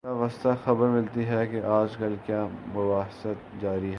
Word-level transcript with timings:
بالواسطہ 0.03 0.49
خبر 0.63 0.87
ملتی 0.87 1.25
ہے 1.25 1.47
کہ 1.47 1.61
آج 1.61 1.97
کل 1.97 2.15
کیا 2.25 2.45
مباحث 2.45 3.25
جاری 3.61 3.83
ہیں۔ 3.83 3.89